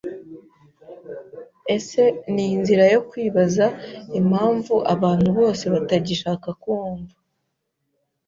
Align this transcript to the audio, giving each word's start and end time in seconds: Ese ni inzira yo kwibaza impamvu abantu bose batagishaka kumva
Ese 1.75 2.03
ni 2.33 2.45
inzira 2.55 2.83
yo 2.93 3.01
kwibaza 3.09 3.65
impamvu 4.19 4.75
abantu 4.93 5.29
bose 5.37 5.63
batagishaka 5.73 6.49
kumva 6.61 7.15